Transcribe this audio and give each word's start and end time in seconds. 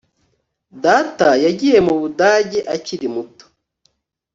Data 0.83 1.27
yagiye 1.45 1.79
mu 1.87 1.93
Budage 2.01 2.59
akiri 2.75 3.07
muto 3.15 3.45